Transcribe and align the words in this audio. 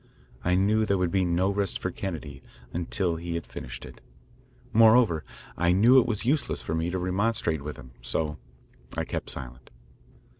I 0.43 0.55
knew 0.55 0.83
there 0.83 0.97
would 0.97 1.11
be 1.11 1.23
no 1.25 1.51
rest 1.51 1.77
for 1.77 1.91
Kennedy 1.91 2.41
until 2.73 3.17
he 3.17 3.35
had 3.35 3.45
finished 3.45 3.85
it. 3.85 4.01
Moreover, 4.73 5.23
I 5.55 5.73
knew 5.73 5.99
it 5.99 6.07
was 6.07 6.25
useless 6.25 6.63
for 6.63 6.73
me 6.73 6.89
to 6.89 6.97
remonstrate 6.97 7.61
with 7.61 7.77
him, 7.77 7.91
so 8.01 8.39
I 8.97 9.03
kept 9.03 9.29
silent. 9.29 9.69